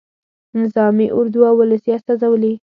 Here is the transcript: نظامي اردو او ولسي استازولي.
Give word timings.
نظامي 0.61 1.07
اردو 1.17 1.39
او 1.49 1.55
ولسي 1.59 1.91
استازولي. 1.97 2.53